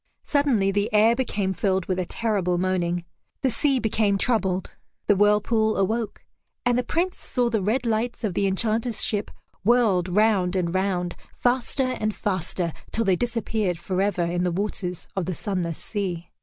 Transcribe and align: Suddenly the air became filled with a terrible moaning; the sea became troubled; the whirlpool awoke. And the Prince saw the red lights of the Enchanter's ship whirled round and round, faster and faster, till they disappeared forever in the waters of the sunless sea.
Suddenly 0.23 0.71
the 0.71 0.91
air 0.91 1.15
became 1.15 1.53
filled 1.53 1.85
with 1.85 1.99
a 1.99 2.05
terrible 2.05 2.57
moaning; 2.57 3.05
the 3.43 3.51
sea 3.51 3.77
became 3.77 4.17
troubled; 4.17 4.73
the 5.05 5.15
whirlpool 5.15 5.77
awoke. 5.77 6.25
And 6.65 6.75
the 6.75 6.81
Prince 6.83 7.19
saw 7.19 7.51
the 7.51 7.61
red 7.61 7.85
lights 7.85 8.23
of 8.23 8.33
the 8.33 8.47
Enchanter's 8.47 9.03
ship 9.03 9.29
whirled 9.63 10.09
round 10.09 10.55
and 10.55 10.73
round, 10.73 11.15
faster 11.37 11.95
and 11.99 12.15
faster, 12.15 12.73
till 12.91 13.05
they 13.05 13.15
disappeared 13.15 13.77
forever 13.77 14.23
in 14.23 14.43
the 14.43 14.49
waters 14.51 15.07
of 15.15 15.27
the 15.27 15.35
sunless 15.35 15.77
sea. 15.77 16.31